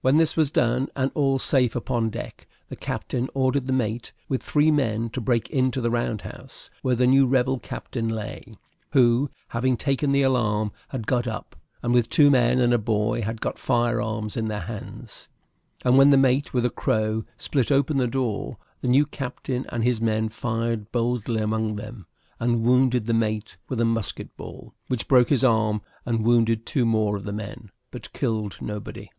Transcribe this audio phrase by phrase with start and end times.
[0.00, 4.42] When this was done, and all safe upon deck, the captain ordered the mate, with
[4.42, 8.54] three men, to break into the round house, where the new rebel captain lay,
[8.92, 13.20] who, having taken the alarm, had got up, and with two men and a boy
[13.20, 15.28] had got fire arms in their hands;
[15.84, 19.84] and when the mate, with a crow, split open the door, the new captain and
[19.84, 22.06] his men fired boldly among them,
[22.40, 26.86] and wounded the mate with a musket ball, which broke his arm, and wounded two
[26.86, 29.10] more of the men, but killed nobody.